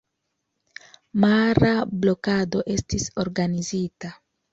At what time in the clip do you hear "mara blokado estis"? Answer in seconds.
1.25-3.07